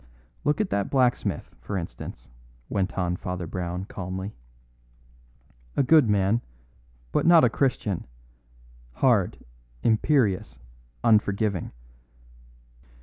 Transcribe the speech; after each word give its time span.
"Look 0.43 0.59
at 0.59 0.71
that 0.71 0.89
blacksmith, 0.89 1.53
for 1.61 1.77
instance," 1.77 2.27
went 2.69 2.97
on 2.97 3.17
Father 3.17 3.45
Brown 3.45 3.85
calmly; 3.85 4.33
"a 5.77 5.83
good 5.83 6.09
man, 6.09 6.41
but 7.11 7.27
not 7.27 7.43
a 7.43 7.51
Christian 7.51 8.07
hard, 8.93 9.37
imperious, 9.83 10.57
unforgiving. 11.03 11.71